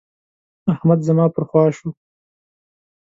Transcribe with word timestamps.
احمد 0.73 0.99
زما 1.07 1.25
پر 1.33 1.43
خوا 1.49 1.63
شو. 1.77 1.89